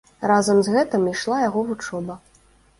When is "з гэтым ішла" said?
0.67-1.37